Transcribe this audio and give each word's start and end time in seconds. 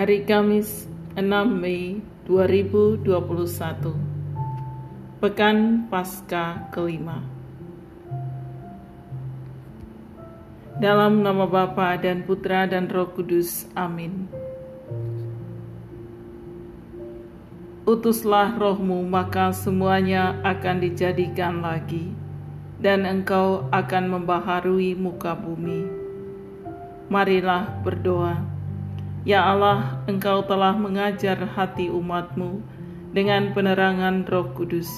Hari 0.00 0.24
Kamis 0.24 0.88
6 1.12 1.28
Mei 1.60 2.00
2021 2.24 3.04
Pekan 5.20 5.84
Pasca 5.92 6.72
kelima 6.72 7.20
Dalam 10.80 11.20
nama 11.20 11.44
Bapa 11.44 12.00
dan 12.00 12.24
Putra 12.24 12.64
dan 12.64 12.88
Roh 12.88 13.12
Kudus. 13.12 13.68
Amin. 13.76 14.24
Utuslah 17.84 18.56
rohmu, 18.56 19.04
maka 19.04 19.52
semuanya 19.52 20.40
akan 20.48 20.80
dijadikan 20.80 21.60
lagi, 21.60 22.08
dan 22.80 23.04
engkau 23.04 23.68
akan 23.68 24.16
membaharui 24.16 24.96
muka 24.96 25.36
bumi. 25.36 25.84
Marilah 27.12 27.68
berdoa. 27.84 28.59
Ya 29.20 29.44
Allah, 29.44 30.00
Engkau 30.08 30.40
telah 30.48 30.72
mengajar 30.72 31.36
hati 31.52 31.92
umatmu 31.92 32.64
dengan 33.12 33.52
penerangan 33.52 34.24
roh 34.24 34.48
kudus. 34.56 34.88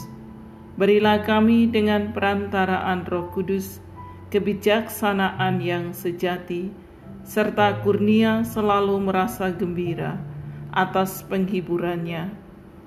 Berilah 0.79 1.27
kami 1.27 1.67
dengan 1.67 2.15
perantaraan 2.15 3.03
roh 3.11 3.35
kudus, 3.35 3.83
kebijaksanaan 4.31 5.59
yang 5.59 5.91
sejati, 5.91 6.71
serta 7.27 7.83
kurnia 7.83 8.47
selalu 8.47 9.11
merasa 9.11 9.51
gembira 9.51 10.23
atas 10.71 11.27
penghiburannya. 11.27 12.31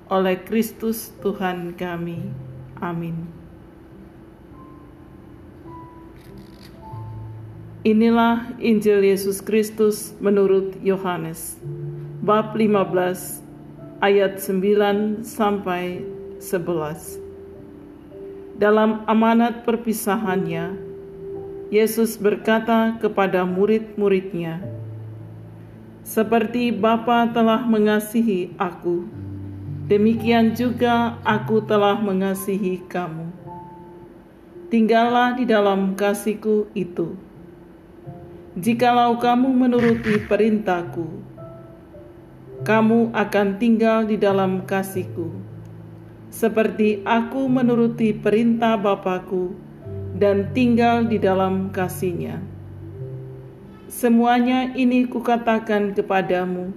Oleh 0.08 0.40
Kristus 0.40 1.12
Tuhan 1.20 1.76
kami. 1.76 2.32
Amin. 2.80 3.45
Inilah 7.86 8.58
Injil 8.58 9.06
Yesus 9.06 9.38
Kristus 9.38 10.10
menurut 10.18 10.74
Yohanes 10.82 11.54
bab 12.18 12.58
15 12.58 12.82
ayat 14.02 14.42
9 14.42 15.22
sampai 15.22 16.02
11. 16.42 17.22
Dalam 18.58 19.06
amanat 19.06 19.62
perpisahannya, 19.62 20.74
Yesus 21.70 22.18
berkata 22.18 22.98
kepada 22.98 23.46
murid-muridnya, 23.46 24.66
"Seperti 26.02 26.74
Bapa 26.74 27.30
telah 27.30 27.62
mengasihi 27.62 28.50
aku, 28.58 29.06
demikian 29.86 30.58
juga 30.58 31.22
aku 31.22 31.62
telah 31.62 31.94
mengasihi 32.02 32.82
kamu. 32.90 33.30
Tinggallah 34.74 35.38
di 35.38 35.46
dalam 35.46 35.94
kasihku 35.94 36.66
itu." 36.74 37.25
Jikalau 38.56 39.20
kamu 39.20 39.52
menuruti 39.52 40.16
perintahku, 40.24 41.04
kamu 42.64 43.12
akan 43.12 43.60
tinggal 43.60 44.08
di 44.08 44.16
dalam 44.16 44.64
kasihku, 44.64 45.28
seperti 46.32 47.04
aku 47.04 47.52
menuruti 47.52 48.16
perintah 48.16 48.80
Bapakku 48.80 49.52
dan 50.16 50.56
tinggal 50.56 51.04
di 51.04 51.20
dalam 51.20 51.68
kasihnya. 51.68 52.40
Semuanya 53.92 54.72
ini 54.72 55.04
kukatakan 55.04 55.92
kepadamu, 55.92 56.72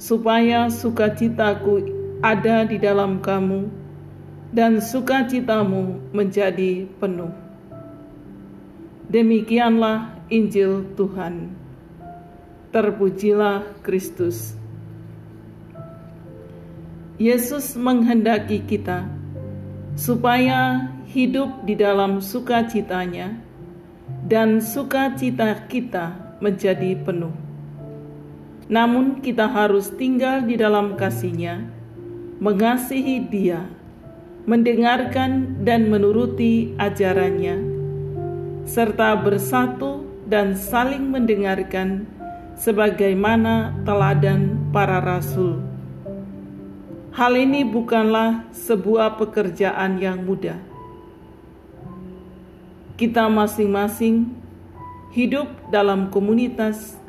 supaya 0.00 0.72
sukacitaku 0.72 1.92
ada 2.24 2.64
di 2.64 2.80
dalam 2.80 3.20
kamu, 3.20 3.68
dan 4.48 4.80
sukacitamu 4.80 6.00
menjadi 6.16 6.88
penuh. 6.96 7.36
Demikianlah 9.12 10.15
Injil 10.26 10.82
Tuhan. 10.98 11.54
Terpujilah 12.74 13.62
Kristus. 13.86 14.58
Yesus 17.14 17.78
menghendaki 17.78 18.58
kita 18.66 19.06
supaya 19.94 20.90
hidup 21.06 21.62
di 21.62 21.78
dalam 21.78 22.18
sukacitanya 22.18 23.38
dan 24.26 24.58
sukacita 24.58 25.62
kita 25.70 26.18
menjadi 26.42 26.98
penuh. 27.06 27.32
Namun 28.66 29.22
kita 29.22 29.46
harus 29.46 29.94
tinggal 29.94 30.42
di 30.42 30.58
dalam 30.58 30.98
kasihnya, 30.98 31.70
mengasihi 32.42 33.30
dia, 33.30 33.62
mendengarkan 34.42 35.62
dan 35.62 35.86
menuruti 35.86 36.74
ajarannya, 36.82 37.62
serta 38.66 39.14
bersatu 39.22 39.95
dan 40.26 40.58
saling 40.58 41.06
mendengarkan 41.06 42.04
sebagaimana 42.58 43.78
teladan 43.86 44.58
para 44.74 44.98
rasul. 44.98 45.62
Hal 47.14 47.32
ini 47.32 47.64
bukanlah 47.64 48.44
sebuah 48.52 49.16
pekerjaan 49.16 49.96
yang 50.02 50.20
mudah. 50.26 50.60
Kita 53.00 53.28
masing-masing 53.32 54.36
hidup 55.16 55.48
dalam 55.72 56.12
komunitas 56.12 57.00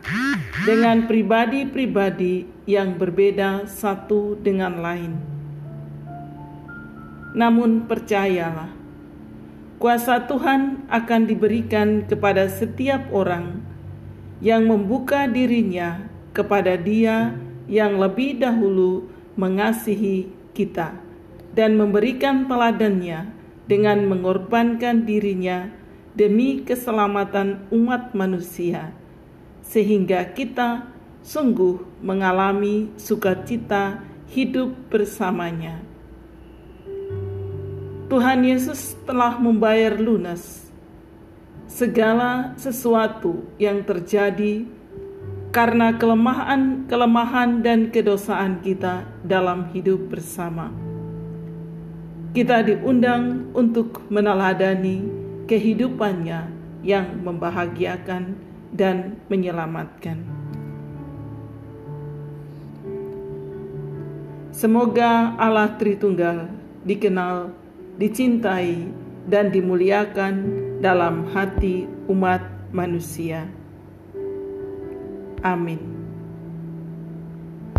dengan 0.63 1.03
pribadi-pribadi 1.11 2.47
yang 2.63 2.95
berbeda 2.95 3.67
satu 3.67 4.39
dengan 4.39 4.79
lain. 4.79 5.11
Namun 7.35 7.83
percayalah, 7.83 8.76
kuasa 9.77 10.25
Tuhan 10.25 10.89
akan 10.89 11.21
diberikan 11.29 12.05
kepada 12.09 12.49
setiap 12.49 13.13
orang 13.13 13.61
yang 14.41 14.65
membuka 14.65 15.29
dirinya 15.29 16.05
kepada 16.33 16.77
Dia 16.77 17.33
yang 17.69 17.97
lebih 18.01 18.41
dahulu 18.41 19.09
mengasihi 19.38 20.29
kita 20.57 20.97
dan 21.53 21.77
memberikan 21.77 22.49
teladannya 22.49 23.33
dengan 23.69 24.05
mengorbankan 24.05 25.05
dirinya 25.05 25.69
demi 26.17 26.65
keselamatan 26.65 27.69
umat 27.69 28.17
manusia, 28.17 28.94
sehingga 29.61 30.33
kita 30.33 30.89
sungguh 31.21 32.01
mengalami 32.01 32.89
sukacita 32.97 34.01
hidup 34.31 34.73
bersamanya. 34.89 35.87
Tuhan 38.07 38.40
Yesus 38.47 38.95
telah 39.03 39.35
membayar 39.35 40.00
lunas 40.00 40.72
segala 41.68 42.56
sesuatu 42.56 43.44
yang 43.59 43.84
terjadi 43.84 44.63
karena 45.51 45.91
kelemahan-kelemahan 45.91 47.59
dan 47.59 47.91
kedosaan 47.91 48.63
kita 48.63 49.03
dalam 49.28 49.68
hidup 49.75 50.07
bersama. 50.07 50.72
Kita 52.31 52.63
diundang 52.63 53.51
untuk 53.51 54.07
meneladani 54.07 55.03
kehidupannya 55.51 56.47
yang 56.88 57.12
membahagiakan 57.28 58.39
dan 58.72 59.19
menyelamatkan. 59.28 60.24
Semoga 64.56 65.35
Allah 65.35 65.75
Tritunggal 65.75 66.47
dikenal 66.88 67.66
dicintai, 67.97 68.88
dan 69.28 69.52
dimuliakan 69.52 70.34
dalam 70.80 71.28
hati 71.35 71.84
umat 72.08 72.40
manusia. 72.72 73.44
Amin. 75.44 75.97